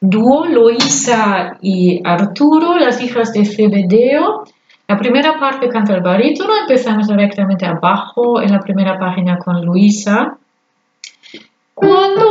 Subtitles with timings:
[0.00, 4.44] dúo Loisa y Arturo, las hijas de Zebedeo.
[4.88, 10.36] La primera parte canta el barítono, empezamos directamente abajo en la primera página con Luisa.
[11.74, 12.29] Cuando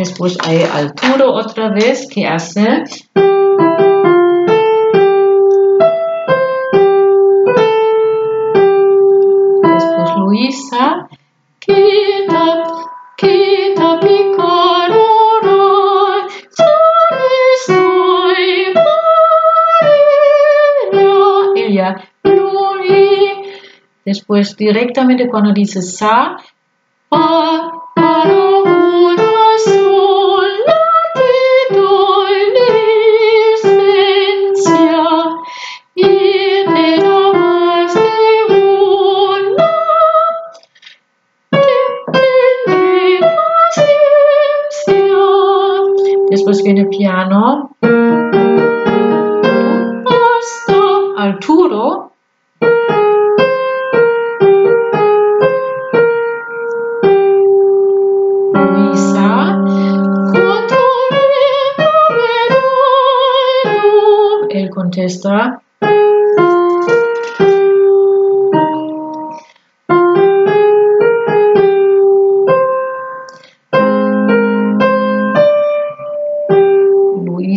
[0.00, 2.84] Después hay Arturo otra vez que hace.
[10.16, 11.06] Luisa
[11.58, 12.62] quita,
[13.18, 14.00] quita
[21.56, 22.08] ella
[24.06, 26.38] Después directamente cuando dice sa
[27.10, 27.70] pa
[46.30, 47.76] después viene piano,
[50.04, 52.12] posto, alturo,
[58.52, 59.58] misa,
[64.48, 65.69] e il contesta eh?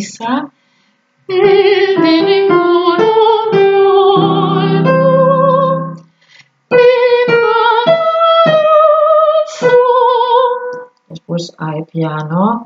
[0.03, 0.51] Luisa.
[11.07, 12.65] Después hay piano.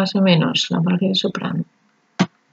[0.00, 1.62] más o menos, la parte de soprano.